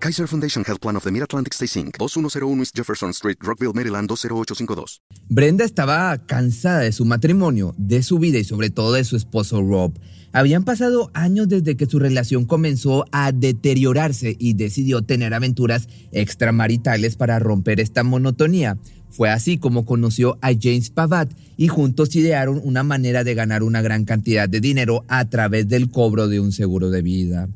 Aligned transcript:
Kaiser 0.00 0.28
Foundation 0.28 0.64
Health 0.64 0.80
Plan 0.80 0.94
of 0.94 1.02
the 1.02 1.10
Mid-Atlantic 1.10 1.54
Stay 1.54 1.66
Inc., 1.66 1.98
2101 1.98 2.60
East 2.60 2.76
Jefferson 2.76 3.10
Street, 3.10 3.36
Rockville, 3.40 3.72
Maryland 3.74 4.08
20852. 4.08 5.02
Brenda 5.28 5.64
estaba 5.64 6.16
cansada 6.18 6.80
de 6.80 6.92
su 6.92 7.04
matrimonio, 7.04 7.74
de 7.76 8.04
su 8.04 8.20
vida 8.20 8.38
y 8.38 8.44
sobre 8.44 8.70
todo 8.70 8.92
de 8.92 9.02
su 9.02 9.16
esposo 9.16 9.60
Rob. 9.60 9.98
Habían 10.32 10.64
pasado 10.64 11.10
años 11.14 11.48
desde 11.48 11.76
que 11.76 11.86
su 11.86 11.98
relación 11.98 12.44
comenzó 12.44 13.06
a 13.10 13.32
deteriorarse 13.32 14.36
y 14.38 14.54
decidió 14.54 15.02
tener 15.02 15.34
aventuras 15.34 15.88
extramaritales 16.12 17.16
para 17.16 17.40
romper 17.40 17.80
esta 17.80 18.04
monotonía. 18.04 18.78
Fue 19.10 19.30
así 19.30 19.58
como 19.58 19.84
conoció 19.84 20.38
a 20.42 20.50
James 20.52 20.90
Pavat 20.90 21.32
y 21.56 21.66
juntos 21.68 22.14
idearon 22.14 22.60
una 22.62 22.84
manera 22.84 23.24
de 23.24 23.34
ganar 23.34 23.64
una 23.64 23.82
gran 23.82 24.04
cantidad 24.04 24.48
de 24.48 24.60
dinero 24.60 25.04
a 25.08 25.28
través 25.28 25.66
del 25.66 25.90
cobro 25.90 26.28
de 26.28 26.38
un 26.38 26.52
seguro 26.52 26.90
de 26.90 27.02
vida. 27.02 27.48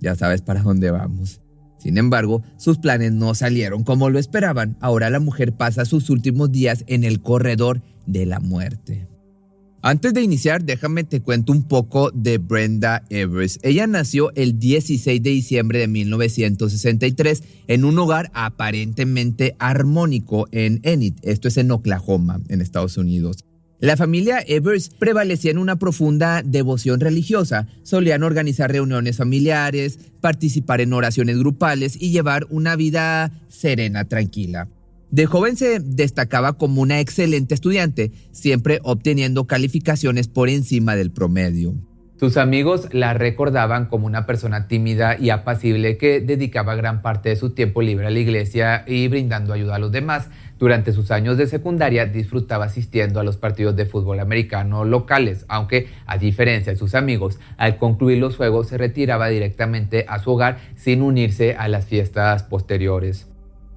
Ya 0.00 0.14
sabes 0.14 0.40
para 0.40 0.62
dónde 0.62 0.90
vamos. 0.90 1.40
Sin 1.80 1.98
embargo, 1.98 2.42
sus 2.56 2.78
planes 2.78 3.12
no 3.12 3.34
salieron 3.34 3.84
como 3.84 4.10
lo 4.10 4.18
esperaban. 4.18 4.76
Ahora 4.80 5.10
la 5.10 5.20
mujer 5.20 5.54
pasa 5.54 5.84
sus 5.84 6.10
últimos 6.10 6.52
días 6.52 6.84
en 6.86 7.04
el 7.04 7.22
corredor 7.22 7.82
de 8.06 8.26
la 8.26 8.38
muerte. 8.38 9.08
Antes 9.82 10.12
de 10.12 10.20
iniciar, 10.20 10.62
déjame 10.62 11.04
te 11.04 11.22
cuento 11.22 11.52
un 11.52 11.62
poco 11.62 12.10
de 12.10 12.36
Brenda 12.36 13.02
Evers. 13.08 13.58
Ella 13.62 13.86
nació 13.86 14.30
el 14.34 14.58
16 14.58 15.22
de 15.22 15.30
diciembre 15.30 15.78
de 15.78 15.88
1963 15.88 17.42
en 17.66 17.86
un 17.86 17.98
hogar 17.98 18.30
aparentemente 18.34 19.56
armónico 19.58 20.48
en 20.52 20.80
Enid, 20.82 21.14
esto 21.22 21.48
es 21.48 21.56
en 21.56 21.70
Oklahoma, 21.70 22.42
en 22.48 22.60
Estados 22.60 22.98
Unidos. 22.98 23.46
La 23.80 23.96
familia 23.96 24.44
Evers 24.46 24.90
prevalecía 24.90 25.50
en 25.50 25.56
una 25.56 25.76
profunda 25.76 26.42
devoción 26.44 27.00
religiosa. 27.00 27.66
Solían 27.82 28.22
organizar 28.22 28.70
reuniones 28.70 29.16
familiares, 29.16 29.98
participar 30.20 30.82
en 30.82 30.92
oraciones 30.92 31.38
grupales 31.38 31.96
y 31.98 32.10
llevar 32.10 32.46
una 32.50 32.76
vida 32.76 33.32
serena, 33.48 34.04
tranquila. 34.04 34.68
De 35.10 35.24
joven 35.24 35.56
se 35.56 35.80
destacaba 35.80 36.58
como 36.58 36.82
una 36.82 37.00
excelente 37.00 37.54
estudiante, 37.54 38.12
siempre 38.32 38.80
obteniendo 38.82 39.46
calificaciones 39.46 40.28
por 40.28 40.50
encima 40.50 40.94
del 40.94 41.10
promedio. 41.10 41.74
Sus 42.20 42.36
amigos 42.36 42.92
la 42.92 43.14
recordaban 43.14 43.86
como 43.86 44.04
una 44.04 44.26
persona 44.26 44.68
tímida 44.68 45.16
y 45.18 45.30
apacible 45.30 45.96
que 45.96 46.20
dedicaba 46.20 46.74
gran 46.74 47.00
parte 47.00 47.30
de 47.30 47.36
su 47.36 47.54
tiempo 47.54 47.80
libre 47.80 48.08
a 48.08 48.10
la 48.10 48.18
iglesia 48.18 48.84
y 48.86 49.08
brindando 49.08 49.54
ayuda 49.54 49.76
a 49.76 49.78
los 49.78 49.90
demás. 49.90 50.28
Durante 50.58 50.92
sus 50.92 51.10
años 51.12 51.38
de 51.38 51.46
secundaria 51.46 52.04
disfrutaba 52.04 52.66
asistiendo 52.66 53.20
a 53.20 53.24
los 53.24 53.38
partidos 53.38 53.74
de 53.74 53.86
fútbol 53.86 54.20
americano 54.20 54.84
locales, 54.84 55.46
aunque 55.48 55.88
a 56.04 56.18
diferencia 56.18 56.74
de 56.74 56.78
sus 56.78 56.94
amigos, 56.94 57.38
al 57.56 57.78
concluir 57.78 58.18
los 58.18 58.36
juegos 58.36 58.68
se 58.68 58.76
retiraba 58.76 59.28
directamente 59.28 60.04
a 60.06 60.18
su 60.18 60.32
hogar 60.32 60.58
sin 60.76 61.00
unirse 61.00 61.56
a 61.58 61.68
las 61.68 61.86
fiestas 61.86 62.42
posteriores. 62.42 63.29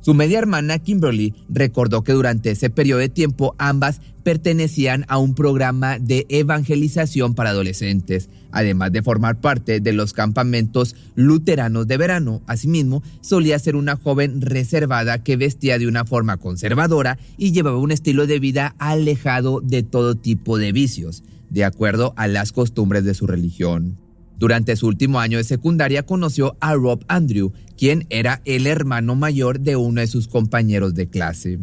Su 0.04 0.14
media 0.14 0.40
hermana 0.40 0.80
Kimberly 0.80 1.34
recordó 1.48 2.04
que 2.04 2.12
durante 2.12 2.52
ese 2.52 2.70
periodo 2.70 3.00
de 3.00 3.08
tiempo 3.08 3.56
ambas 3.58 4.02
pertenecían 4.24 5.06
a 5.08 5.18
un 5.18 5.34
programa 5.34 5.98
de 5.98 6.26
evangelización 6.28 7.36
para 7.36 7.52
adolescentes, 7.52 8.30
además 8.52 8.92
de 8.92 9.02
formar 9.02 9.40
parte 9.40 9.80
de 9.80 9.94
los 9.94 10.12
campamentos 10.12 10.98
luteranos 11.16 11.88
de 11.88 11.96
verano. 11.96 12.42
Asimismo, 12.48 13.02
solía 13.22 13.58
ser 13.60 13.78
una 13.78 13.96
joven 13.96 14.42
reservada 14.42 15.24
que 15.24 15.38
vestía 15.38 15.80
de 15.80 15.88
una 15.88 16.04
forma 16.04 16.36
conservadora 16.36 17.18
y 17.38 17.54
llevaba 17.54 17.78
un 17.78 17.94
estilo 17.94 18.28
de 18.28 18.40
vida 18.40 18.76
alejado 18.80 19.62
de 19.62 19.84
todo 19.84 20.16
tipo 20.16 20.58
de 20.58 20.74
vicios, 20.74 21.24
de 21.50 21.64
acuerdo 21.64 22.14
a 22.18 22.28
las 22.28 22.52
costumbres 22.52 23.06
de 23.06 23.14
su 23.14 23.26
religión. 23.26 24.04
Durante 24.38 24.76
su 24.76 24.88
último 24.88 25.20
año 25.20 25.38
de 25.38 25.44
secundaria 25.44 26.04
conoció 26.04 26.58
a 26.60 26.74
Rob 26.74 27.04
Andrew, 27.08 27.54
quien 27.78 28.06
era 28.10 28.42
el 28.46 28.68
hermano 28.68 29.16
mayor 29.16 29.60
de 29.60 29.76
uno 29.76 30.02
de 30.02 30.08
sus 30.08 30.28
compañeros 30.28 30.96
de 30.96 31.08
clase. 31.08 31.60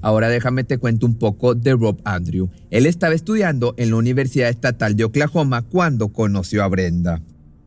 Ahora 0.00 0.28
déjame 0.28 0.64
te 0.64 0.78
cuento 0.78 1.06
un 1.06 1.14
poco 1.14 1.54
de 1.54 1.74
Rob 1.74 2.00
Andrew. 2.04 2.50
Él 2.70 2.86
estaba 2.86 3.14
estudiando 3.14 3.74
en 3.76 3.90
la 3.90 3.96
Universidad 3.96 4.48
Estatal 4.48 4.96
de 4.96 5.04
Oklahoma 5.04 5.62
cuando 5.62 6.08
conoció 6.08 6.64
a 6.64 6.68
Brenda. 6.68 7.22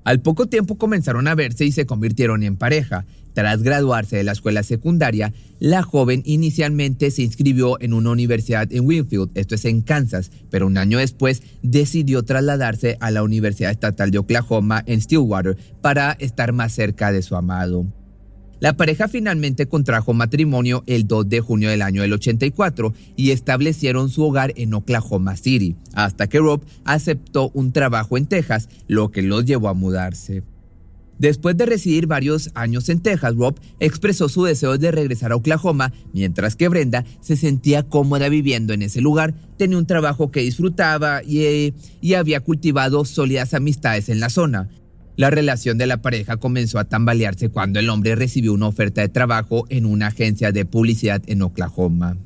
Al 0.05 0.21
poco 0.21 0.45
tiempo 0.45 0.77
comenzaron 0.77 1.27
a 1.27 1.33
verse 1.33 1.65
y 1.65 1.71
se 1.71 1.87
convirtieron 1.87 2.43
en 2.43 2.57
pareja. 2.57 3.05
Tras 3.33 3.63
graduarse 3.63 4.15
de 4.15 4.23
la 4.23 4.33
escuela 4.33 4.61
secundaria, 4.61 5.33
la 5.59 5.81
joven 5.81 6.21
inicialmente 6.25 7.09
se 7.09 7.23
inscribió 7.23 7.81
en 7.81 7.91
una 7.91 8.11
universidad 8.11 8.71
en 8.71 8.85
Winfield, 8.85 9.31
esto 9.33 9.55
es 9.55 9.65
en 9.65 9.81
Kansas, 9.81 10.31
pero 10.51 10.67
un 10.67 10.77
año 10.77 10.99
después 10.99 11.41
decidió 11.63 12.23
trasladarse 12.23 12.97
a 13.01 13.09
la 13.09 13.23
Universidad 13.23 13.71
Estatal 13.71 14.11
de 14.11 14.19
Oklahoma 14.19 14.83
en 14.85 15.01
Stillwater 15.01 15.57
para 15.81 16.13
estar 16.13 16.53
más 16.53 16.71
cerca 16.71 17.11
de 17.11 17.23
su 17.23 17.35
amado. 17.35 17.87
La 18.59 18.77
pareja 18.77 19.07
finalmente 19.07 19.67
contrajo 19.67 20.13
matrimonio 20.13 20.83
el 20.87 21.07
2 21.07 21.27
de 21.29 21.41
junio 21.41 21.69
del 21.69 21.81
año 21.81 22.01
del 22.01 22.13
84 22.13 22.93
y 23.15 23.31
establecieron 23.31 24.09
su 24.09 24.23
hogar 24.23 24.53
en 24.55 24.73
Oklahoma 24.73 25.35
City, 25.35 25.75
hasta 25.93 26.27
que 26.27 26.39
Rob 26.39 26.61
aceptó 26.85 27.51
un 27.53 27.73
trabajo 27.73 28.17
en 28.17 28.27
Texas, 28.27 28.69
lo 28.87 29.11
que 29.11 29.21
los 29.21 29.45
llevó 29.45 29.67
a 29.67 29.73
mudarse. 29.73 30.43
Después 31.17 31.55
de 31.55 31.65
residir 31.65 32.07
varios 32.07 32.51
años 32.55 32.89
en 32.89 32.99
Texas, 32.99 33.35
Rob 33.35 33.57
expresó 33.79 34.27
su 34.27 34.43
deseo 34.43 34.77
de 34.77 34.91
regresar 34.91 35.31
a 35.31 35.37
Oklahoma, 35.37 35.93
mientras 36.13 36.55
que 36.55 36.67
Brenda 36.67 37.05
se 37.21 37.37
sentía 37.37 37.83
cómoda 37.83 38.27
viviendo 38.27 38.73
en 38.73 38.81
ese 38.81 38.99
lugar, 38.99 39.33
tenía 39.57 39.77
un 39.77 39.85
trabajo 39.85 40.31
que 40.31 40.41
disfrutaba 40.41 41.23
y, 41.23 41.73
y 42.01 42.13
había 42.15 42.41
cultivado 42.41 43.05
sólidas 43.05 43.53
amistades 43.53 44.09
en 44.09 44.19
la 44.19 44.29
zona. 44.29 44.69
La 45.17 45.29
relación 45.29 45.77
de 45.77 45.87
la 45.87 46.01
pareja 46.01 46.37
comenzó 46.37 46.77
a 46.77 46.85
tambalearse 46.85 47.49
cuando 47.49 47.79
el 47.79 47.89
hombre 47.89 48.15
recibió 48.15 48.53
una 48.53 48.67
oferta 48.67 49.01
de 49.01 49.09
trabajo 49.09 49.65
en 49.69 49.85
una 49.85 50.07
agencia 50.07 50.51
de 50.51 50.65
publicidad 50.65 51.21
en 51.27 51.41
Oklahoma. 51.41 52.17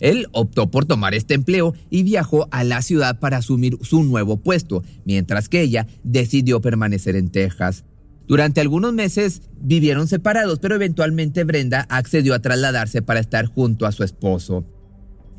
Él 0.00 0.26
optó 0.32 0.70
por 0.70 0.84
tomar 0.84 1.14
este 1.14 1.34
empleo 1.34 1.74
y 1.90 2.02
viajó 2.02 2.48
a 2.50 2.64
la 2.64 2.82
ciudad 2.82 3.18
para 3.20 3.38
asumir 3.38 3.78
su 3.82 4.02
nuevo 4.02 4.38
puesto, 4.38 4.82
mientras 5.04 5.48
que 5.48 5.62
ella 5.62 5.86
decidió 6.04 6.60
permanecer 6.60 7.16
en 7.16 7.30
Texas. 7.30 7.84
Durante 8.26 8.60
algunos 8.60 8.92
meses 8.92 9.42
vivieron 9.60 10.06
separados, 10.06 10.58
pero 10.58 10.74
eventualmente 10.74 11.44
Brenda 11.44 11.86
accedió 11.88 12.34
a 12.34 12.38
trasladarse 12.38 13.02
para 13.02 13.20
estar 13.20 13.46
junto 13.46 13.86
a 13.86 13.92
su 13.92 14.04
esposo. 14.04 14.64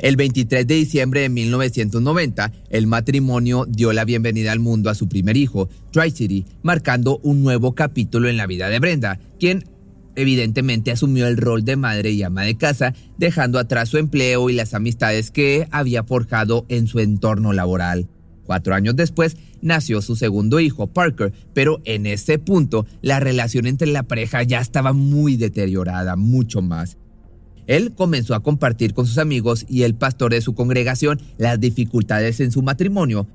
El 0.01 0.15
23 0.15 0.65
de 0.65 0.73
diciembre 0.73 1.21
de 1.21 1.29
1990, 1.29 2.51
el 2.71 2.87
matrimonio 2.87 3.67
dio 3.69 3.93
la 3.93 4.03
bienvenida 4.03 4.51
al 4.51 4.59
mundo 4.59 4.89
a 4.89 4.95
su 4.95 5.07
primer 5.07 5.37
hijo, 5.37 5.69
Tri-City, 5.91 6.47
marcando 6.63 7.19
un 7.21 7.43
nuevo 7.43 7.75
capítulo 7.75 8.27
en 8.27 8.35
la 8.35 8.47
vida 8.47 8.67
de 8.69 8.79
Brenda, 8.79 9.19
quien 9.39 9.63
evidentemente 10.15 10.89
asumió 10.89 11.27
el 11.27 11.37
rol 11.37 11.63
de 11.65 11.75
madre 11.75 12.09
y 12.09 12.23
ama 12.23 12.41
de 12.41 12.57
casa, 12.57 12.95
dejando 13.19 13.59
atrás 13.59 13.89
su 13.89 13.99
empleo 13.99 14.49
y 14.49 14.53
las 14.53 14.73
amistades 14.73 15.29
que 15.29 15.67
había 15.69 16.03
forjado 16.03 16.65
en 16.67 16.87
su 16.87 16.99
entorno 16.99 17.53
laboral. 17.53 18.07
Cuatro 18.43 18.73
años 18.73 18.95
después 18.95 19.37
nació 19.61 20.01
su 20.01 20.15
segundo 20.15 20.59
hijo, 20.59 20.87
Parker, 20.87 21.31
pero 21.53 21.79
en 21.85 22.07
ese 22.07 22.39
punto 22.39 22.87
la 23.03 23.19
relación 23.19 23.67
entre 23.67 23.91
la 23.91 24.01
pareja 24.01 24.41
ya 24.41 24.61
estaba 24.61 24.93
muy 24.93 25.37
deteriorada, 25.37 26.15
mucho 26.15 26.63
más. 26.63 26.97
Él 27.67 27.93
comenzó 27.95 28.35
a 28.35 28.41
compartir 28.41 28.93
con 28.93 29.05
sus 29.05 29.17
amigos 29.17 29.65
y 29.69 29.83
el 29.83 29.95
pastor 29.95 30.31
de 30.31 30.41
su 30.41 30.53
congregación 30.53 31.21
las 31.37 31.59
dificultades 31.59 32.39
en 32.39 32.51
su 32.51 32.61
matrimonio. 32.61 33.27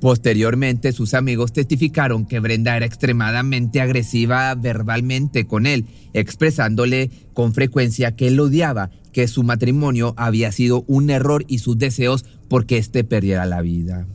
Posteriormente, 0.00 0.90
sus 0.90 1.14
amigos 1.14 1.52
testificaron 1.52 2.26
que 2.26 2.40
Brenda 2.40 2.76
era 2.76 2.86
extremadamente 2.86 3.80
agresiva 3.80 4.52
verbalmente 4.56 5.46
con 5.46 5.64
él, 5.64 5.86
expresándole 6.12 7.10
con 7.34 7.54
frecuencia 7.54 8.16
que 8.16 8.26
él 8.26 8.40
odiaba, 8.40 8.90
que 9.12 9.28
su 9.28 9.44
matrimonio 9.44 10.14
había 10.16 10.50
sido 10.50 10.84
un 10.88 11.10
error 11.10 11.44
y 11.46 11.58
sus 11.58 11.78
deseos 11.78 12.24
porque 12.48 12.78
éste 12.78 13.04
perdiera 13.04 13.46
la 13.46 13.62
vida. 13.62 14.08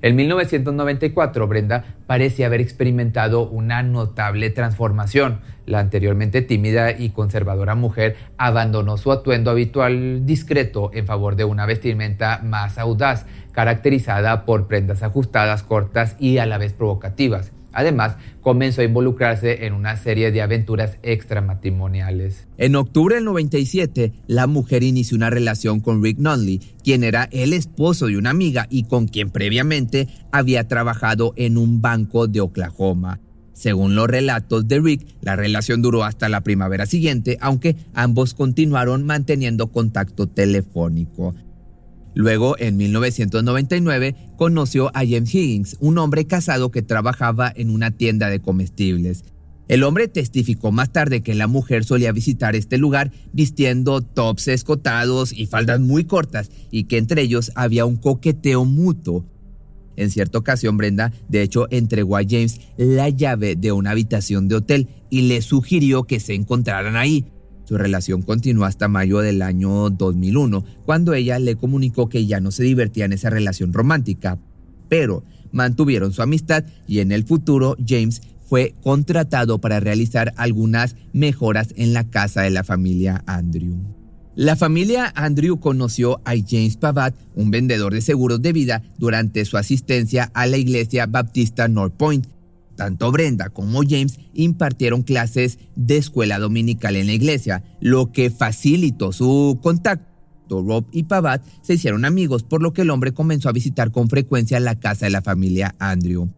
En 0.00 0.14
1994, 0.14 1.48
Brenda 1.48 1.84
parecía 2.06 2.46
haber 2.46 2.60
experimentado 2.60 3.48
una 3.48 3.82
notable 3.82 4.50
transformación. 4.50 5.40
La 5.66 5.80
anteriormente 5.80 6.40
tímida 6.40 6.92
y 6.92 7.10
conservadora 7.10 7.74
mujer 7.74 8.16
abandonó 8.36 8.96
su 8.96 9.10
atuendo 9.10 9.50
habitual 9.50 10.24
discreto 10.24 10.90
en 10.94 11.06
favor 11.06 11.34
de 11.34 11.44
una 11.44 11.66
vestimenta 11.66 12.40
más 12.44 12.78
audaz, 12.78 13.26
caracterizada 13.52 14.44
por 14.44 14.68
prendas 14.68 15.02
ajustadas, 15.02 15.64
cortas 15.64 16.16
y 16.20 16.38
a 16.38 16.46
la 16.46 16.58
vez 16.58 16.72
provocativas. 16.72 17.52
Además, 17.72 18.16
comenzó 18.40 18.80
a 18.80 18.84
involucrarse 18.84 19.66
en 19.66 19.72
una 19.74 19.96
serie 19.96 20.32
de 20.32 20.42
aventuras 20.42 20.98
extramatrimoniales. 21.02 22.46
En 22.56 22.76
octubre 22.76 23.16
del 23.16 23.24
97, 23.24 24.12
la 24.26 24.46
mujer 24.46 24.82
inició 24.82 25.16
una 25.16 25.30
relación 25.30 25.80
con 25.80 26.02
Rick 26.02 26.18
Nunley, 26.18 26.60
quien 26.82 27.04
era 27.04 27.28
el 27.30 27.52
esposo 27.52 28.06
de 28.06 28.18
una 28.18 28.30
amiga 28.30 28.66
y 28.70 28.84
con 28.84 29.06
quien 29.06 29.30
previamente 29.30 30.08
había 30.32 30.66
trabajado 30.66 31.34
en 31.36 31.58
un 31.58 31.82
banco 31.82 32.26
de 32.26 32.40
Oklahoma. 32.40 33.20
Según 33.58 33.96
los 33.96 34.06
relatos 34.06 34.68
de 34.68 34.78
Rick, 34.78 35.04
la 35.20 35.34
relación 35.34 35.82
duró 35.82 36.04
hasta 36.04 36.28
la 36.28 36.42
primavera 36.42 36.86
siguiente, 36.86 37.38
aunque 37.40 37.74
ambos 37.92 38.32
continuaron 38.32 39.04
manteniendo 39.04 39.72
contacto 39.72 40.28
telefónico. 40.28 41.34
Luego, 42.18 42.56
en 42.58 42.76
1999, 42.76 44.16
conoció 44.36 44.88
a 44.88 45.06
James 45.08 45.32
Higgins, 45.32 45.76
un 45.78 45.98
hombre 45.98 46.26
casado 46.26 46.72
que 46.72 46.82
trabajaba 46.82 47.52
en 47.54 47.70
una 47.70 47.92
tienda 47.92 48.28
de 48.28 48.40
comestibles. 48.40 49.22
El 49.68 49.84
hombre 49.84 50.08
testificó 50.08 50.72
más 50.72 50.90
tarde 50.90 51.20
que 51.20 51.36
la 51.36 51.46
mujer 51.46 51.84
solía 51.84 52.10
visitar 52.10 52.56
este 52.56 52.76
lugar 52.76 53.12
vistiendo 53.32 54.00
tops 54.00 54.48
escotados 54.48 55.32
y 55.32 55.46
faldas 55.46 55.78
muy 55.78 56.06
cortas 56.06 56.50
y 56.72 56.84
que 56.84 56.98
entre 56.98 57.22
ellos 57.22 57.52
había 57.54 57.84
un 57.84 57.94
coqueteo 57.94 58.64
mutuo. 58.64 59.24
En 59.94 60.10
cierta 60.10 60.38
ocasión, 60.38 60.76
Brenda, 60.76 61.12
de 61.28 61.42
hecho, 61.42 61.68
entregó 61.70 62.16
a 62.16 62.24
James 62.28 62.60
la 62.76 63.10
llave 63.10 63.54
de 63.54 63.70
una 63.70 63.92
habitación 63.92 64.48
de 64.48 64.56
hotel 64.56 64.88
y 65.08 65.28
le 65.28 65.40
sugirió 65.40 66.02
que 66.02 66.18
se 66.18 66.34
encontraran 66.34 66.96
ahí. 66.96 67.26
Su 67.68 67.76
relación 67.76 68.22
continuó 68.22 68.64
hasta 68.64 68.88
mayo 68.88 69.18
del 69.18 69.42
año 69.42 69.90
2001, 69.90 70.64
cuando 70.86 71.12
ella 71.12 71.38
le 71.38 71.56
comunicó 71.56 72.08
que 72.08 72.24
ya 72.24 72.40
no 72.40 72.50
se 72.50 72.62
divertía 72.62 73.04
en 73.04 73.12
esa 73.12 73.28
relación 73.28 73.74
romántica. 73.74 74.38
Pero 74.88 75.22
mantuvieron 75.52 76.14
su 76.14 76.22
amistad 76.22 76.64
y 76.86 77.00
en 77.00 77.12
el 77.12 77.26
futuro 77.26 77.76
James 77.86 78.22
fue 78.48 78.74
contratado 78.82 79.60
para 79.60 79.80
realizar 79.80 80.32
algunas 80.38 80.96
mejoras 81.12 81.74
en 81.76 81.92
la 81.92 82.08
casa 82.08 82.40
de 82.40 82.48
la 82.48 82.64
familia 82.64 83.22
Andrew. 83.26 83.76
La 84.34 84.56
familia 84.56 85.12
Andrew 85.14 85.60
conoció 85.60 86.22
a 86.24 86.36
James 86.36 86.78
Pavat, 86.78 87.14
un 87.34 87.50
vendedor 87.50 87.92
de 87.92 88.00
seguros 88.00 88.40
de 88.40 88.54
vida, 88.54 88.82
durante 88.96 89.44
su 89.44 89.58
asistencia 89.58 90.30
a 90.32 90.46
la 90.46 90.56
iglesia 90.56 91.04
baptista 91.04 91.68
North 91.68 91.94
Point. 91.98 92.28
Tanto 92.78 93.10
Brenda 93.10 93.50
como 93.50 93.82
James 93.82 94.20
impartieron 94.34 95.02
clases 95.02 95.58
de 95.74 95.96
escuela 95.96 96.38
dominical 96.38 96.94
en 96.94 97.08
la 97.08 97.12
iglesia, 97.12 97.64
lo 97.80 98.12
que 98.12 98.30
facilitó 98.30 99.10
su 99.10 99.58
contacto. 99.60 100.06
Rob 100.48 100.86
y 100.92 101.02
Pavat 101.02 101.44
se 101.60 101.74
hicieron 101.74 102.04
amigos, 102.04 102.44
por 102.44 102.62
lo 102.62 102.72
que 102.72 102.82
el 102.82 102.90
hombre 102.90 103.12
comenzó 103.12 103.48
a 103.48 103.52
visitar 103.52 103.90
con 103.90 104.08
frecuencia 104.08 104.60
la 104.60 104.78
casa 104.78 105.06
de 105.06 105.10
la 105.10 105.22
familia 105.22 105.74
Andrew. 105.80 106.30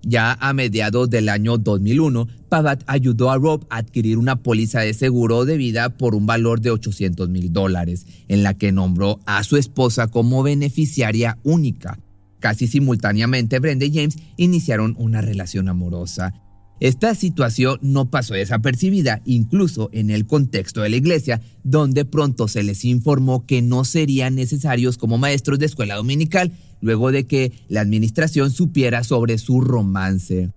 Ya 0.00 0.32
a 0.32 0.54
mediados 0.54 1.10
del 1.10 1.28
año 1.28 1.58
2001, 1.58 2.28
Pavat 2.48 2.82
ayudó 2.86 3.30
a 3.30 3.36
Rob 3.36 3.66
a 3.68 3.76
adquirir 3.76 4.16
una 4.16 4.42
póliza 4.42 4.80
de 4.80 4.94
seguro 4.94 5.44
de 5.44 5.58
vida 5.58 5.90
por 5.98 6.14
un 6.14 6.24
valor 6.24 6.62
de 6.62 6.70
800 6.70 7.28
mil 7.28 7.52
dólares, 7.52 8.06
en 8.28 8.42
la 8.42 8.54
que 8.54 8.72
nombró 8.72 9.20
a 9.26 9.44
su 9.44 9.58
esposa 9.58 10.08
como 10.08 10.42
beneficiaria 10.42 11.38
única. 11.42 11.98
Casi 12.44 12.66
simultáneamente, 12.66 13.58
Brenda 13.58 13.86
y 13.86 13.94
James 13.94 14.18
iniciaron 14.36 14.94
una 14.98 15.22
relación 15.22 15.66
amorosa. 15.70 16.34
Esta 16.78 17.14
situación 17.14 17.78
no 17.80 18.10
pasó 18.10 18.34
desapercibida, 18.34 19.22
incluso 19.24 19.88
en 19.94 20.10
el 20.10 20.26
contexto 20.26 20.82
de 20.82 20.90
la 20.90 20.96
iglesia, 20.96 21.40
donde 21.62 22.04
pronto 22.04 22.46
se 22.46 22.62
les 22.62 22.84
informó 22.84 23.46
que 23.46 23.62
no 23.62 23.86
serían 23.86 24.34
necesarios 24.34 24.98
como 24.98 25.16
maestros 25.16 25.58
de 25.58 25.64
escuela 25.64 25.94
dominical, 25.94 26.52
luego 26.82 27.12
de 27.12 27.26
que 27.26 27.50
la 27.68 27.80
administración 27.80 28.50
supiera 28.50 29.04
sobre 29.04 29.38
su 29.38 29.62
romance. 29.62 30.50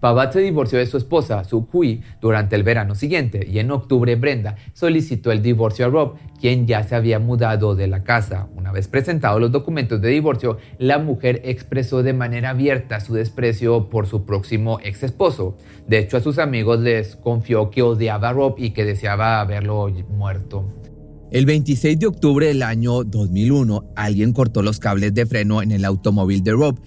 Pavat 0.00 0.32
se 0.32 0.40
divorció 0.40 0.78
de 0.78 0.86
su 0.86 0.96
esposa, 0.96 1.42
Su 1.42 1.66
Hui, 1.72 2.02
durante 2.20 2.54
el 2.54 2.62
verano 2.62 2.94
siguiente 2.94 3.44
y 3.50 3.58
en 3.58 3.72
octubre 3.72 4.14
Brenda 4.14 4.54
solicitó 4.72 5.32
el 5.32 5.42
divorcio 5.42 5.86
a 5.86 5.88
Rob, 5.88 6.14
quien 6.40 6.68
ya 6.68 6.84
se 6.84 6.94
había 6.94 7.18
mudado 7.18 7.74
de 7.74 7.88
la 7.88 8.04
casa. 8.04 8.48
Una 8.54 8.70
vez 8.70 8.86
presentados 8.86 9.40
los 9.40 9.50
documentos 9.50 10.00
de 10.00 10.10
divorcio, 10.10 10.58
la 10.78 10.98
mujer 10.98 11.40
expresó 11.44 12.04
de 12.04 12.12
manera 12.12 12.50
abierta 12.50 13.00
su 13.00 13.14
desprecio 13.14 13.88
por 13.88 14.06
su 14.06 14.24
próximo 14.24 14.78
ex 14.84 15.02
esposo. 15.02 15.56
De 15.88 15.98
hecho, 15.98 16.16
a 16.16 16.20
sus 16.20 16.38
amigos 16.38 16.78
les 16.78 17.16
confió 17.16 17.70
que 17.70 17.82
odiaba 17.82 18.28
a 18.28 18.32
Rob 18.32 18.54
y 18.56 18.70
que 18.70 18.84
deseaba 18.84 19.44
verlo 19.44 19.88
muerto. 20.10 20.64
El 21.32 21.44
26 21.44 21.98
de 21.98 22.06
octubre 22.06 22.46
del 22.46 22.62
año 22.62 23.02
2001, 23.04 23.90
alguien 23.96 24.32
cortó 24.32 24.62
los 24.62 24.78
cables 24.78 25.12
de 25.12 25.26
freno 25.26 25.60
en 25.60 25.72
el 25.72 25.84
automóvil 25.84 26.42
de 26.42 26.52
Rob 26.52 26.78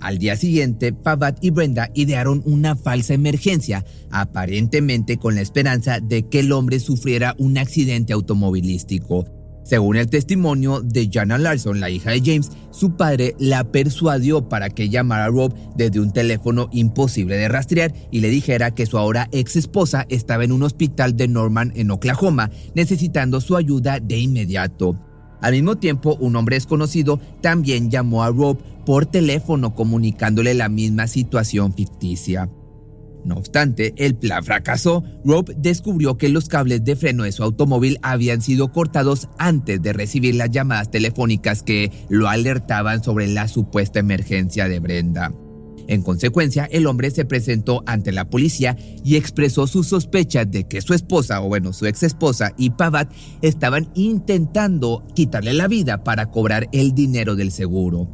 al 0.00 0.18
día 0.18 0.36
siguiente, 0.36 0.92
Pavat 0.92 1.42
y 1.42 1.50
Brenda 1.50 1.90
idearon 1.94 2.42
una 2.44 2.76
falsa 2.76 3.14
emergencia, 3.14 3.84
aparentemente 4.10 5.16
con 5.16 5.34
la 5.34 5.40
esperanza 5.40 6.00
de 6.00 6.28
que 6.28 6.40
el 6.40 6.52
hombre 6.52 6.80
sufriera 6.80 7.34
un 7.38 7.58
accidente 7.58 8.12
automovilístico. 8.12 9.24
Según 9.64 9.96
el 9.96 10.10
testimonio 10.10 10.82
de 10.82 11.08
Jana 11.10 11.38
Larson, 11.38 11.80
la 11.80 11.88
hija 11.88 12.10
de 12.10 12.20
James, 12.20 12.50
su 12.70 12.96
padre 12.96 13.34
la 13.38 13.64
persuadió 13.64 14.46
para 14.46 14.68
que 14.68 14.90
llamara 14.90 15.24
a 15.24 15.28
Rob 15.28 15.54
desde 15.74 16.00
un 16.00 16.12
teléfono 16.12 16.68
imposible 16.70 17.36
de 17.36 17.48
rastrear 17.48 17.94
y 18.10 18.20
le 18.20 18.28
dijera 18.28 18.74
que 18.74 18.84
su 18.84 18.98
ahora 18.98 19.28
ex 19.32 19.56
esposa 19.56 20.04
estaba 20.10 20.44
en 20.44 20.52
un 20.52 20.64
hospital 20.64 21.16
de 21.16 21.28
Norman 21.28 21.72
en 21.76 21.90
Oklahoma, 21.90 22.50
necesitando 22.74 23.40
su 23.40 23.56
ayuda 23.56 24.00
de 24.00 24.18
inmediato. 24.18 24.98
Al 25.40 25.52
mismo 25.52 25.76
tiempo, 25.76 26.16
un 26.20 26.36
hombre 26.36 26.56
desconocido 26.56 27.20
también 27.40 27.90
llamó 27.90 28.22
a 28.22 28.30
Rob 28.30 28.58
por 28.84 29.06
teléfono 29.06 29.74
comunicándole 29.74 30.54
la 30.54 30.68
misma 30.68 31.06
situación 31.06 31.74
ficticia. 31.74 32.48
No 33.24 33.36
obstante, 33.36 33.94
el 33.96 34.14
plan 34.16 34.44
fracasó. 34.44 35.02
Rob 35.24 35.54
descubrió 35.56 36.18
que 36.18 36.28
los 36.28 36.48
cables 36.48 36.84
de 36.84 36.94
freno 36.94 37.24
de 37.24 37.32
su 37.32 37.42
automóvil 37.42 37.98
habían 38.02 38.42
sido 38.42 38.70
cortados 38.70 39.28
antes 39.38 39.80
de 39.80 39.94
recibir 39.94 40.34
las 40.34 40.50
llamadas 40.50 40.90
telefónicas 40.90 41.62
que 41.62 41.90
lo 42.08 42.28
alertaban 42.28 43.02
sobre 43.02 43.26
la 43.28 43.48
supuesta 43.48 43.98
emergencia 43.98 44.68
de 44.68 44.78
Brenda. 44.78 45.32
En 45.86 46.02
consecuencia, 46.02 46.64
el 46.70 46.86
hombre 46.86 47.10
se 47.10 47.24
presentó 47.24 47.82
ante 47.86 48.12
la 48.12 48.30
policía 48.30 48.76
y 49.04 49.16
expresó 49.16 49.66
sus 49.66 49.88
sospechas 49.88 50.50
de 50.50 50.64
que 50.64 50.80
su 50.80 50.94
esposa, 50.94 51.42
o 51.42 51.48
bueno, 51.48 51.72
su 51.72 51.86
ex 51.86 52.02
esposa 52.02 52.52
y 52.56 52.70
Pavat 52.70 53.12
estaban 53.42 53.90
intentando 53.94 55.04
quitarle 55.14 55.52
la 55.52 55.68
vida 55.68 56.04
para 56.04 56.30
cobrar 56.30 56.68
el 56.72 56.94
dinero 56.94 57.36
del 57.36 57.52
seguro. 57.52 58.08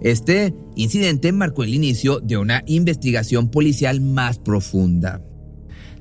Este 0.00 0.54
incidente 0.76 1.32
marcó 1.32 1.64
el 1.64 1.74
inicio 1.74 2.20
de 2.20 2.36
una 2.36 2.62
investigación 2.66 3.50
policial 3.50 4.00
más 4.00 4.38
profunda. 4.38 5.25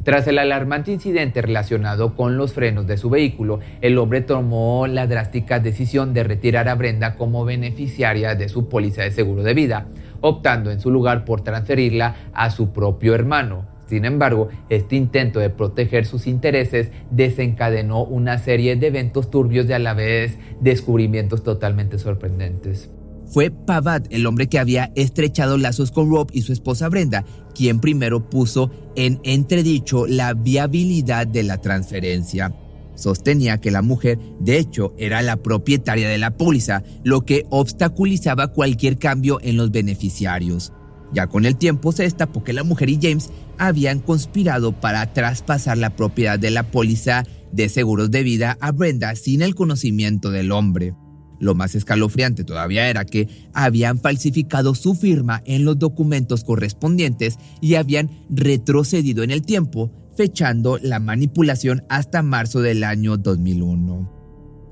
Tras 0.06 0.28
el 0.28 0.38
alarmante 0.38 0.92
incidente 0.92 1.42
relacionado 1.42 2.16
con 2.16 2.38
los 2.38 2.54
frenos 2.54 2.86
de 2.86 2.96
su 2.96 3.10
vehículo, 3.10 3.60
el 3.82 3.98
hombre 3.98 4.22
tomó 4.22 4.86
la 4.86 5.08
drástica 5.08 5.60
decisión 5.60 6.14
de 6.14 6.24
retirar 6.24 6.70
a 6.70 6.76
Brenda 6.76 7.16
como 7.16 7.44
beneficiaria 7.44 8.36
de 8.36 8.48
su 8.48 8.70
póliza 8.70 9.02
de 9.02 9.10
seguro 9.10 9.42
de 9.42 9.56
vida 9.56 9.88
optando 10.22 10.72
en 10.72 10.80
su 10.80 10.92
lugar 10.92 11.26
por 11.26 11.42
transferirla 11.42 12.16
a 12.34 12.50
su 12.50 12.72
propio 12.72 13.14
hermano. 13.14 13.66
Sin 13.88 14.06
embargo, 14.06 14.50
este 14.70 14.96
intento 14.96 15.40
de 15.40 15.52
proteger 15.52 16.06
sus 16.06 16.26
intereses 16.26 16.92
desencadenó 17.12 18.04
una 18.04 18.40
serie 18.40 18.76
de 18.76 18.88
eventos 18.88 19.30
turbios 19.30 19.68
y 19.70 19.74
a 19.74 19.80
la 19.80 19.94
vez 19.94 20.40
descubrimientos 20.60 21.44
totalmente 21.44 22.00
sorprendentes. 22.00 22.90
Fue 23.28 23.52
Pavat 23.52 24.08
el 24.12 24.26
hombre 24.26 24.48
que 24.48 24.60
había 24.60 24.92
estrechado 24.96 25.58
lazos 25.58 25.92
con 25.92 26.10
Rob 26.10 26.30
y 26.32 26.44
su 26.44 26.54
esposa 26.54 26.90
Brenda, 26.90 27.26
quien 27.54 27.80
primero 27.80 28.30
puso 28.30 28.72
en 28.96 29.20
entredicho 29.24 30.06
la 30.08 30.34
viabilidad 30.34 31.28
de 31.28 31.44
la 31.44 31.60
transferencia 31.60 32.54
sostenía 32.96 33.60
que 33.60 33.72
la 33.72 33.82
mujer, 33.82 34.20
de 34.40 34.58
hecho, 34.58 34.94
era 34.98 35.22
la 35.22 35.38
propietaria 35.38 36.10
de 36.10 36.18
la 36.18 36.38
póliza, 36.38 36.84
lo 37.04 37.26
que 37.26 37.46
obstaculizaba 37.50 38.48
cualquier 38.48 38.98
cambio 38.98 39.40
en 39.42 39.58
los 39.58 39.72
beneficiarios. 39.72 40.74
Ya 41.14 41.28
con 41.28 41.46
el 41.46 41.56
tiempo 41.56 41.92
se 41.92 42.04
destapó 42.04 42.44
que 42.44 42.54
la 42.54 42.64
mujer 42.64 42.90
y 42.90 43.00
James 43.02 43.30
habían 43.58 44.00
conspirado 44.00 44.74
para 44.80 45.14
traspasar 45.14 45.78
la 45.78 45.96
propiedad 45.96 46.40
de 46.40 46.52
la 46.52 46.72
póliza 46.72 47.24
de 47.52 47.70
seguros 47.70 48.12
de 48.12 48.24
vida 48.24 48.58
a 48.60 48.72
Brenda 48.72 49.16
sin 49.16 49.42
el 49.42 49.56
conocimiento 49.56 50.32
del 50.32 50.52
hombre. 50.52 50.94
Lo 51.40 51.56
más 51.56 51.76
escalofriante 51.76 52.44
todavía 52.44 52.90
era 52.90 53.06
que 53.06 53.28
habían 53.54 54.00
falsificado 54.00 54.76
su 54.76 54.96
firma 54.96 55.42
en 55.46 55.66
los 55.66 55.78
documentos 55.78 56.44
correspondientes 56.44 57.38
y 57.62 57.76
habían 57.76 58.10
retrocedido 58.30 59.24
en 59.24 59.32
el 59.32 59.42
tiempo, 59.44 59.92
fechando 60.16 60.78
la 60.82 61.00
manipulación 61.00 61.84
hasta 61.90 62.22
marzo 62.22 62.62
del 62.62 62.84
año 62.84 63.18
2001. 63.18 64.16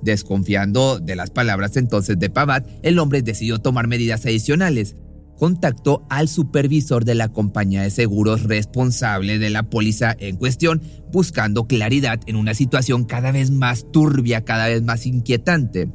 Desconfiando 0.01 0.99
de 0.99 1.15
las 1.15 1.29
palabras 1.29 1.77
entonces 1.77 2.19
de 2.19 2.29
Pavat, 2.29 2.67
el 2.81 2.99
hombre 2.99 3.21
decidió 3.21 3.59
tomar 3.59 3.87
medidas 3.87 4.25
adicionales. 4.25 4.95
Contactó 5.37 6.05
al 6.09 6.27
supervisor 6.27 7.05
de 7.05 7.15
la 7.15 7.29
compañía 7.29 7.81
de 7.81 7.89
seguros 7.89 8.43
responsable 8.43 9.39
de 9.39 9.49
la 9.49 9.63
póliza 9.63 10.15
en 10.19 10.35
cuestión, 10.35 10.81
buscando 11.11 11.67
claridad 11.67 12.19
en 12.27 12.35
una 12.35 12.53
situación 12.53 13.05
cada 13.05 13.31
vez 13.31 13.49
más 13.49 13.89
turbia, 13.91 14.43
cada 14.43 14.67
vez 14.67 14.83
más 14.83 15.05
inquietante. 15.05 15.89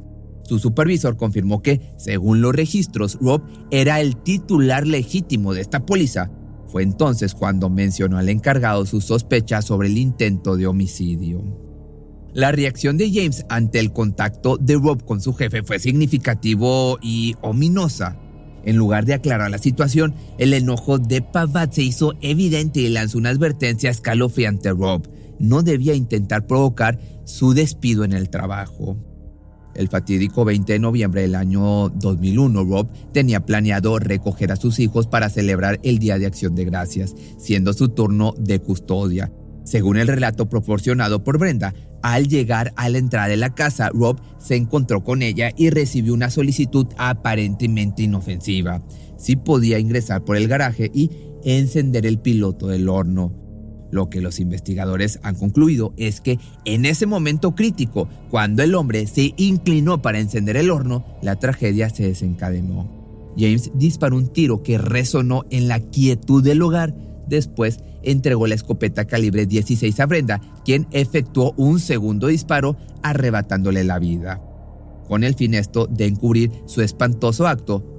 Su 0.49 0.57
supervisor 0.57 1.15
confirmó 1.15 1.61
que, 1.61 1.93
según 1.95 2.41
los 2.41 2.55
registros, 2.55 3.19
Rob 3.21 3.43
era 3.69 4.01
el 4.01 4.17
titular 4.17 4.87
legítimo 4.87 5.53
de 5.53 5.61
esta 5.61 5.85
póliza, 5.85 6.31
Fue 6.65 6.81
entonces 6.81 7.35
cuando 7.35 7.69
mencionó 7.69 8.17
al 8.17 8.29
encargado 8.29 8.85
sus 8.87 9.05
sospechas 9.05 9.65
sobre 9.65 9.89
el 9.89 9.97
intento 9.99 10.57
de 10.57 10.65
homicidio. 10.65 11.43
La 12.33 12.51
reacción 12.51 12.97
de 12.97 13.11
James 13.11 13.45
ante 13.49 13.79
el 13.79 13.91
contacto 13.93 14.57
de 14.57 14.75
Rob 14.75 15.03
con 15.05 15.21
su 15.21 15.33
jefe 15.33 15.61
fue 15.61 15.77
significativo 15.77 16.97
y 17.01 17.35
ominosa. 17.41 18.19
En 18.63 18.75
lugar 18.75 19.05
de 19.05 19.13
aclarar 19.13 19.51
la 19.51 19.57
situación, 19.59 20.15
el 20.39 20.53
enojo 20.53 20.97
de 20.97 21.21
Pavat 21.21 21.73
se 21.73 21.83
hizo 21.83 22.13
evidente 22.21 22.81
y 22.81 22.89
lanzó 22.89 23.19
una 23.19 23.29
advertencia 23.29 23.91
escalofriante 23.91 24.69
a 24.69 24.73
Rob. 24.73 25.07
No 25.39 25.61
debía 25.61 25.93
intentar 25.93 26.47
provocar 26.47 26.99
su 27.23 27.53
despido 27.53 28.03
en 28.03 28.13
el 28.13 28.29
trabajo. 28.29 28.97
El 29.75 29.87
fatídico 29.87 30.45
20 30.45 30.73
de 30.73 30.79
noviembre 30.79 31.21
del 31.21 31.35
año 31.35 31.89
2001, 31.89 32.63
Rob 32.63 32.89
tenía 33.13 33.45
planeado 33.45 33.99
recoger 33.99 34.51
a 34.51 34.55
sus 34.55 34.79
hijos 34.79 35.07
para 35.07 35.29
celebrar 35.29 35.79
el 35.83 35.99
Día 35.99 36.17
de 36.17 36.25
Acción 36.25 36.55
de 36.55 36.65
Gracias, 36.65 37.15
siendo 37.37 37.73
su 37.73 37.89
turno 37.89 38.33
de 38.37 38.59
custodia. 38.59 39.31
Según 39.63 39.97
el 39.97 40.07
relato 40.07 40.49
proporcionado 40.49 41.23
por 41.23 41.37
Brenda, 41.37 41.73
al 42.01 42.27
llegar 42.27 42.73
a 42.75 42.89
la 42.89 42.97
entrada 42.97 43.27
de 43.27 43.37
la 43.37 43.53
casa, 43.53 43.89
Rob 43.93 44.19
se 44.39 44.55
encontró 44.55 45.03
con 45.03 45.21
ella 45.21 45.51
y 45.55 45.69
recibió 45.69 46.13
una 46.13 46.29
solicitud 46.29 46.87
aparentemente 46.97 48.03
inofensiva. 48.03 48.81
Si 49.17 49.35
podía 49.35 49.77
ingresar 49.77 50.23
por 50.23 50.37
el 50.37 50.47
garaje 50.47 50.89
y 50.93 51.11
encender 51.43 52.05
el 52.05 52.19
piloto 52.19 52.67
del 52.67 52.89
horno. 52.89 53.48
Lo 53.91 54.09
que 54.09 54.21
los 54.21 54.39
investigadores 54.39 55.19
han 55.23 55.35
concluido 55.35 55.93
es 55.97 56.21
que 56.21 56.39
en 56.65 56.85
ese 56.85 57.05
momento 57.05 57.55
crítico, 57.55 58.07
cuando 58.29 58.61
el 58.61 58.75
hombre 58.75 59.07
se 59.07 59.33
inclinó 59.37 60.01
para 60.01 60.19
encender 60.19 60.57
el 60.57 60.69
horno, 60.69 61.05
la 61.21 61.37
tragedia 61.37 61.89
se 61.89 62.03
desencadenó. 62.03 62.89
James 63.37 63.71
disparó 63.73 64.17
un 64.17 64.27
tiro 64.27 64.63
que 64.63 64.77
resonó 64.77 65.45
en 65.49 65.67
la 65.67 65.79
quietud 65.79 66.43
del 66.43 66.61
hogar. 66.61 66.95
Después 67.27 67.79
entregó 68.03 68.47
la 68.47 68.55
escopeta 68.55 69.05
calibre 69.05 69.45
16 69.45 69.99
a 69.99 70.05
Brenda, 70.05 70.41
quien 70.65 70.87
efectuó 70.91 71.53
un 71.57 71.79
segundo 71.79 72.27
disparo 72.27 72.77
arrebatándole 73.01 73.83
la 73.83 73.99
vida. 73.99 74.41
Con 75.07 75.23
el 75.23 75.35
fin 75.35 75.55
esto 75.55 75.87
de 75.87 76.05
encubrir 76.05 76.51
su 76.65 76.81
espantoso 76.81 77.47
acto, 77.47 77.98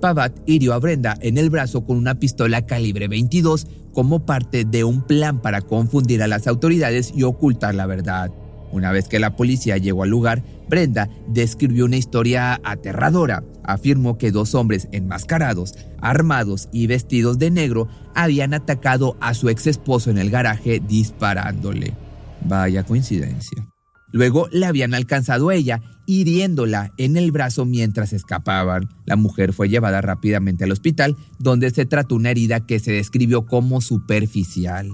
Pavat 0.00 0.32
hirió 0.46 0.72
a 0.74 0.78
Brenda 0.78 1.16
en 1.20 1.38
el 1.38 1.50
brazo 1.50 1.84
con 1.84 1.96
una 1.96 2.16
pistola 2.16 2.66
calibre 2.66 3.08
22 3.08 3.66
como 3.92 4.24
parte 4.24 4.64
de 4.64 4.84
un 4.84 5.02
plan 5.02 5.40
para 5.40 5.60
confundir 5.60 6.22
a 6.22 6.28
las 6.28 6.46
autoridades 6.46 7.12
y 7.14 7.22
ocultar 7.22 7.74
la 7.74 7.86
verdad. 7.86 8.30
Una 8.72 8.92
vez 8.92 9.08
que 9.08 9.18
la 9.18 9.36
policía 9.36 9.78
llegó 9.78 10.04
al 10.04 10.10
lugar, 10.10 10.42
Brenda 10.68 11.10
describió 11.26 11.84
una 11.84 11.96
historia 11.96 12.60
aterradora. 12.62 13.42
Afirmó 13.64 14.16
que 14.16 14.30
dos 14.30 14.54
hombres 14.54 14.88
enmascarados, 14.92 15.74
armados 16.00 16.68
y 16.72 16.86
vestidos 16.86 17.38
de 17.38 17.50
negro 17.50 17.88
habían 18.14 18.54
atacado 18.54 19.16
a 19.20 19.34
su 19.34 19.48
ex 19.48 19.66
esposo 19.66 20.10
en 20.10 20.18
el 20.18 20.30
garaje 20.30 20.80
disparándole. 20.86 21.94
Vaya 22.42 22.84
coincidencia. 22.84 23.66
Luego 24.12 24.48
la 24.50 24.68
habían 24.68 24.94
alcanzado 24.94 25.50
ella, 25.50 25.80
hiriéndola 26.06 26.92
en 26.96 27.16
el 27.16 27.30
brazo 27.30 27.64
mientras 27.64 28.12
escapaban. 28.12 28.88
La 29.06 29.16
mujer 29.16 29.52
fue 29.52 29.68
llevada 29.68 30.00
rápidamente 30.00 30.64
al 30.64 30.72
hospital, 30.72 31.16
donde 31.38 31.70
se 31.70 31.86
trató 31.86 32.16
una 32.16 32.30
herida 32.30 32.66
que 32.66 32.78
se 32.78 32.92
describió 32.92 33.46
como 33.46 33.80
superficial. 33.80 34.90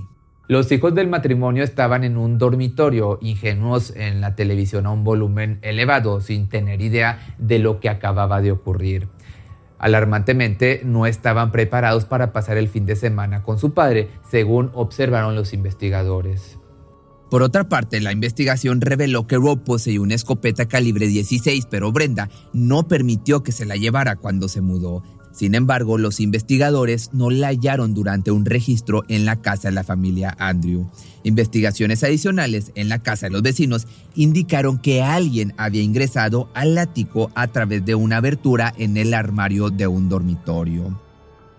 Los 0.48 0.70
hijos 0.70 0.94
del 0.94 1.08
matrimonio 1.08 1.64
estaban 1.64 2.04
en 2.04 2.16
un 2.16 2.38
dormitorio, 2.38 3.18
ingenuos 3.20 3.92
en 3.96 4.20
la 4.20 4.36
televisión 4.36 4.86
a 4.86 4.92
un 4.92 5.02
volumen 5.02 5.58
elevado, 5.62 6.20
sin 6.20 6.48
tener 6.48 6.82
idea 6.82 7.34
de 7.38 7.58
lo 7.58 7.80
que 7.80 7.88
acababa 7.88 8.40
de 8.40 8.52
ocurrir. 8.52 9.08
Alarmantemente, 9.78 10.82
no 10.84 11.06
estaban 11.06 11.50
preparados 11.50 12.04
para 12.04 12.32
pasar 12.32 12.58
el 12.58 12.68
fin 12.68 12.86
de 12.86 12.94
semana 12.94 13.42
con 13.42 13.58
su 13.58 13.74
padre, 13.74 14.08
según 14.30 14.70
observaron 14.72 15.34
los 15.34 15.52
investigadores. 15.52 16.58
Por 17.30 17.42
otra 17.42 17.68
parte, 17.68 18.00
la 18.00 18.12
investigación 18.12 18.80
reveló 18.80 19.26
que 19.26 19.36
Rob 19.36 19.64
poseía 19.64 20.00
una 20.00 20.14
escopeta 20.14 20.66
calibre 20.66 21.08
16, 21.08 21.66
pero 21.68 21.90
Brenda 21.90 22.30
no 22.52 22.86
permitió 22.86 23.42
que 23.42 23.50
se 23.50 23.66
la 23.66 23.76
llevara 23.76 24.14
cuando 24.16 24.48
se 24.48 24.60
mudó. 24.60 25.02
Sin 25.32 25.54
embargo, 25.54 25.98
los 25.98 26.20
investigadores 26.20 27.10
no 27.12 27.28
la 27.28 27.48
hallaron 27.48 27.92
durante 27.92 28.30
un 28.30 28.46
registro 28.46 29.04
en 29.08 29.26
la 29.26 29.42
casa 29.42 29.68
de 29.68 29.74
la 29.74 29.84
familia 29.84 30.34
Andrew. 30.38 30.88
Investigaciones 31.24 32.02
adicionales 32.04 32.72
en 32.74 32.88
la 32.88 33.00
casa 33.00 33.26
de 33.26 33.32
los 33.32 33.42
vecinos 33.42 33.86
indicaron 34.14 34.78
que 34.78 35.02
alguien 35.02 35.52
había 35.58 35.82
ingresado 35.82 36.48
al 36.54 36.78
ático 36.78 37.32
a 37.34 37.48
través 37.48 37.84
de 37.84 37.94
una 37.94 38.16
abertura 38.18 38.72
en 38.78 38.96
el 38.96 39.12
armario 39.12 39.68
de 39.68 39.86
un 39.86 40.08
dormitorio. 40.08 41.05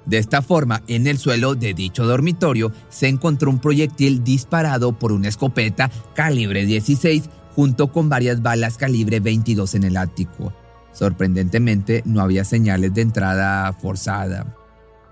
De 0.08 0.18
esta 0.18 0.42
forma, 0.42 0.84
en 0.88 1.06
el 1.06 1.18
suelo 1.18 1.54
de 1.56 1.74
dicho 1.74 2.06
dormitorio 2.06 2.72
se 2.90 3.10
encontró 3.10 3.52
un 3.52 3.60
proyectil 3.60 4.24
disparado 4.24 4.98
por 4.98 5.12
una 5.12 5.28
escopeta 5.28 5.92
calibre 6.16 6.66
16 6.66 7.30
junto 7.54 7.92
con 7.92 8.08
varias 8.08 8.42
balas 8.42 8.78
calibre 8.78 9.20
22 9.20 9.76
en 9.76 9.84
el 9.84 9.98
ático. 9.98 10.54
Sorprendentemente, 10.94 12.04
no 12.06 12.22
había 12.22 12.46
señales 12.46 12.94
de 12.94 13.02
entrada 13.02 13.74
forzada. 13.74 14.56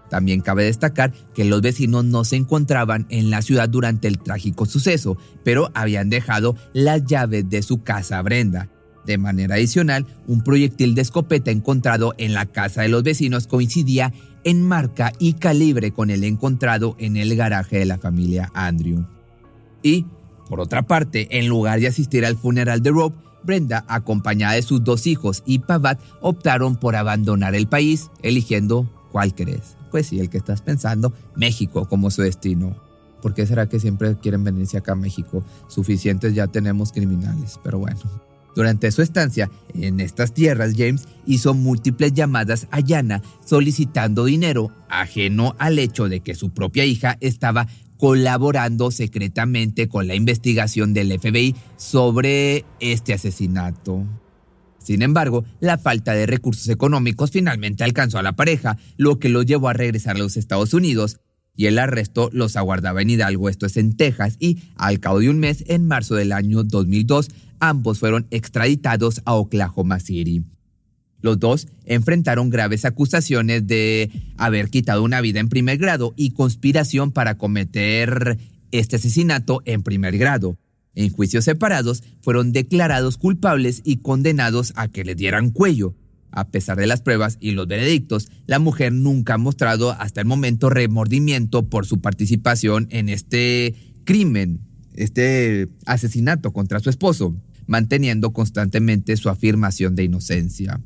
También 0.09 0.39
cabe 0.41 0.63
destacar 0.63 1.11
que 1.33 1.43
los 1.43 1.61
vecinos 1.61 2.05
no 2.05 2.23
se 2.23 2.37
encontraban 2.37 3.05
en 3.09 3.29
la 3.29 3.41
ciudad 3.41 3.67
durante 3.67 4.07
el 4.07 4.19
trágico 4.19 4.65
suceso, 4.65 5.17
pero 5.43 5.71
habían 5.73 6.09
dejado 6.09 6.55
las 6.73 7.03
llaves 7.03 7.49
de 7.49 7.61
su 7.63 7.83
casa 7.83 8.19
a 8.19 8.21
Brenda. 8.21 8.69
De 9.05 9.17
manera 9.17 9.55
adicional, 9.55 10.05
un 10.27 10.41
proyectil 10.41 10.95
de 10.95 11.01
escopeta 11.01 11.51
encontrado 11.51 12.13
en 12.17 12.33
la 12.33 12.45
casa 12.45 12.81
de 12.81 12.89
los 12.89 13.03
vecinos 13.03 13.47
coincidía 13.47 14.13
en 14.43 14.61
marca 14.61 15.11
y 15.19 15.33
calibre 15.33 15.91
con 15.91 16.09
el 16.09 16.23
encontrado 16.23 16.95
en 16.99 17.17
el 17.17 17.35
garaje 17.35 17.79
de 17.79 17.85
la 17.85 17.97
familia 17.97 18.51
Andrew. 18.53 19.05
Y, 19.83 20.05
por 20.49 20.59
otra 20.59 20.83
parte, 20.83 21.37
en 21.37 21.47
lugar 21.47 21.79
de 21.79 21.87
asistir 21.87 22.25
al 22.25 22.37
funeral 22.37 22.81
de 22.81 22.91
Rob, 22.91 23.13
Brenda, 23.43 23.85
acompañada 23.87 24.53
de 24.53 24.63
sus 24.63 24.83
dos 24.83 25.05
hijos 25.05 25.43
y 25.45 25.59
Pavat, 25.59 25.99
optaron 26.21 26.77
por 26.77 26.95
abandonar 26.95 27.53
el 27.53 27.67
país, 27.67 28.09
eligiendo 28.23 28.89
¿cuál 29.11 29.35
crees? 29.35 29.77
Pues 29.91 30.07
sí, 30.07 30.19
el 30.19 30.29
que 30.29 30.37
estás 30.37 30.61
pensando, 30.61 31.13
México 31.35 31.87
como 31.87 32.09
su 32.09 32.21
destino. 32.23 32.75
¿Por 33.21 33.33
qué 33.33 33.47
será 33.47 33.67
que 33.69 33.79
siempre 33.79 34.15
quieren 34.17 34.43
venirse 34.43 34.77
acá 34.77 34.91
a 34.91 34.95
México? 34.95 35.43
Suficientes 35.67 36.33
ya 36.33 36.47
tenemos 36.47 36.91
criminales, 36.91 37.59
pero 37.63 37.79
bueno. 37.79 38.01
Durante 38.55 38.89
su 38.91 39.01
estancia 39.01 39.51
en 39.73 39.99
estas 39.99 40.33
tierras, 40.33 40.73
James 40.77 41.07
hizo 41.27 41.53
múltiples 41.53 42.13
llamadas 42.13 42.67
a 42.71 42.79
Yana 42.79 43.21
solicitando 43.45 44.25
dinero, 44.25 44.71
ajeno 44.89 45.55
al 45.59 45.77
hecho 45.77 46.07
de 46.07 46.21
que 46.21 46.35
su 46.35 46.51
propia 46.51 46.85
hija 46.85 47.17
estaba 47.19 47.67
colaborando 47.97 48.91
secretamente 48.91 49.87
con 49.87 50.07
la 50.07 50.15
investigación 50.15 50.93
del 50.93 51.19
FBI 51.19 51.55
sobre 51.75 52.65
este 52.79 53.13
asesinato. 53.13 54.05
Sin 54.79 55.01
embargo, 55.01 55.43
la 55.59 55.77
falta 55.77 56.13
de 56.13 56.25
recursos 56.25 56.69
económicos 56.69 57.31
finalmente 57.31 57.83
alcanzó 57.83 58.19
a 58.19 58.23
la 58.23 58.35
pareja, 58.35 58.77
lo 58.97 59.19
que 59.19 59.29
los 59.29 59.45
llevó 59.45 59.67
a 59.67 59.73
regresar 59.73 60.15
a 60.15 60.19
los 60.19 60.37
Estados 60.37 60.73
Unidos, 60.73 61.19
y 61.57 61.67
el 61.67 61.79
arresto 61.79 62.29
los 62.33 62.55
aguardaba 62.55 63.01
en 63.01 63.09
Hidalgo, 63.09 63.49
esto 63.49 63.65
es 63.65 63.77
en 63.77 63.95
Texas, 63.95 64.35
y 64.39 64.59
al 64.75 64.99
cabo 64.99 65.19
de 65.19 65.29
un 65.29 65.39
mes, 65.39 65.63
en 65.67 65.87
marzo 65.87 66.15
del 66.15 66.33
año 66.33 66.63
2002, 66.63 67.29
ambos 67.59 67.99
fueron 67.99 68.27
extraditados 68.31 69.21
a 69.25 69.33
Oklahoma 69.33 69.99
City. 69.99 70.43
Los 71.21 71.39
dos 71.39 71.67
enfrentaron 71.85 72.49
graves 72.49 72.85
acusaciones 72.85 73.65
de 73.65 74.11
haber 74.37 74.69
quitado 74.69 75.01
una 75.03 75.21
vida 75.21 75.39
en 75.39 75.49
primer 75.49 75.77
grado 75.77 76.13
y 76.15 76.31
conspiración 76.31 77.11
para 77.11 77.37
cometer 77.37 78.37
este 78.71 78.97
asesinato 78.97 79.61
en 79.65 79.81
primer 79.81 80.17
grado. 80.17 80.57
En 80.93 81.09
juicios 81.11 81.45
separados 81.45 82.03
fueron 82.21 82.51
declarados 82.51 83.17
culpables 83.17 83.81
y 83.83 83.97
condenados 83.97 84.71
a 84.75 84.87
que 84.87 85.03
le 85.03 85.15
dieran 85.15 85.49
cuello. 85.49 85.95
A 86.31 86.49
pesar 86.49 86.77
de 86.77 86.85
las 86.85 87.01
pruebas 87.01 87.37
y 87.39 87.51
los 87.51 87.67
veredictos, 87.67 88.29
la 88.45 88.59
mujer 88.59 88.91
nunca 88.91 89.35
ha 89.35 89.37
mostrado 89.37 89.91
hasta 89.91 90.21
el 90.21 90.27
momento 90.27 90.69
remordimiento 90.69 91.69
por 91.69 91.85
su 91.85 92.01
participación 92.01 92.87
en 92.91 93.09
este 93.09 93.73
crimen, 94.03 94.59
este 94.95 95.67
asesinato 95.85 96.51
contra 96.51 96.79
su 96.79 96.89
esposo, 96.89 97.35
manteniendo 97.67 98.33
constantemente 98.33 99.17
su 99.17 99.29
afirmación 99.29 99.95
de 99.95 100.03
inocencia. 100.03 100.81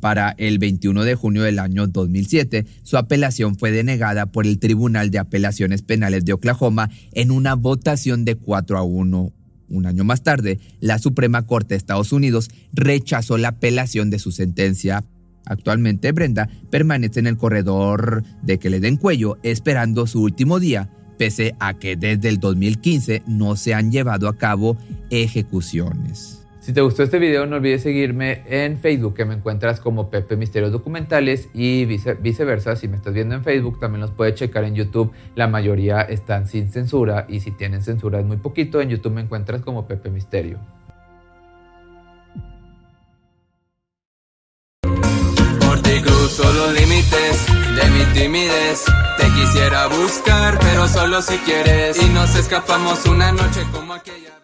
Para 0.00 0.34
el 0.36 0.58
21 0.58 1.02
de 1.04 1.14
junio 1.14 1.42
del 1.44 1.58
año 1.58 1.86
2007, 1.86 2.66
su 2.82 2.98
apelación 2.98 3.56
fue 3.56 3.70
denegada 3.70 4.26
por 4.26 4.46
el 4.46 4.58
Tribunal 4.58 5.10
de 5.10 5.18
Apelaciones 5.18 5.80
Penales 5.80 6.26
de 6.26 6.34
Oklahoma 6.34 6.90
en 7.12 7.30
una 7.30 7.54
votación 7.54 8.26
de 8.26 8.34
4 8.34 8.76
a 8.76 8.82
1. 8.82 9.32
Un 9.70 9.86
año 9.86 10.04
más 10.04 10.22
tarde, 10.22 10.60
la 10.80 10.98
Suprema 10.98 11.46
Corte 11.46 11.70
de 11.70 11.78
Estados 11.78 12.12
Unidos 12.12 12.50
rechazó 12.74 13.38
la 13.38 13.48
apelación 13.48 14.10
de 14.10 14.18
su 14.18 14.30
sentencia. 14.30 15.04
Actualmente, 15.46 16.12
Brenda 16.12 16.50
permanece 16.70 17.20
en 17.20 17.26
el 17.26 17.38
corredor 17.38 18.24
de 18.42 18.58
que 18.58 18.68
le 18.68 18.80
den 18.80 18.98
cuello 18.98 19.38
esperando 19.42 20.06
su 20.06 20.22
último 20.22 20.60
día, 20.60 20.90
pese 21.16 21.54
a 21.58 21.74
que 21.74 21.96
desde 21.96 22.28
el 22.28 22.40
2015 22.40 23.22
no 23.26 23.56
se 23.56 23.74
han 23.74 23.90
llevado 23.90 24.28
a 24.28 24.36
cabo 24.36 24.76
ejecuciones. 25.10 26.44
Si 26.64 26.72
te 26.72 26.80
gustó 26.80 27.02
este 27.02 27.18
video, 27.18 27.44
no 27.44 27.56
olvides 27.56 27.82
seguirme 27.82 28.40
en 28.46 28.78
Facebook, 28.78 29.12
que 29.12 29.26
me 29.26 29.34
encuentras 29.34 29.80
como 29.80 30.08
Pepe 30.08 30.34
Misterios 30.34 30.72
Documentales 30.72 31.50
y 31.52 31.84
viceversa. 31.84 32.74
Si 32.74 32.88
me 32.88 32.96
estás 32.96 33.12
viendo 33.12 33.34
en 33.34 33.44
Facebook, 33.44 33.78
también 33.78 34.00
los 34.00 34.12
puedes 34.12 34.34
checar 34.34 34.64
en 34.64 34.74
YouTube. 34.74 35.12
La 35.34 35.46
mayoría 35.46 36.00
están 36.00 36.48
sin 36.48 36.70
censura 36.70 37.26
y 37.28 37.40
si 37.40 37.50
tienen 37.50 37.82
censura 37.82 38.18
es 38.18 38.24
muy 38.24 38.38
poquito. 38.38 38.80
En 38.80 38.88
YouTube 38.88 39.12
me 39.12 39.20
encuentras 39.20 39.60
como 39.60 39.86
Pepe 39.86 40.08
Misterio. 40.08 40.58
Por 44.80 45.82
ti 45.82 46.00
cruzo 46.00 46.50
los 46.50 46.80
límites 46.80 47.63
de 47.74 47.90
mi 47.90 48.04
timidez. 48.12 48.84
Te 49.16 49.26
quisiera 49.32 49.86
buscar, 49.86 50.58
pero 50.58 50.88
solo 50.88 51.22
si 51.22 51.38
quieres. 51.38 52.00
Y 52.02 52.08
nos 52.10 52.34
escapamos 52.34 53.04
una 53.06 53.32
noche 53.32 53.64
como 53.72 53.94
aquella. 53.94 54.43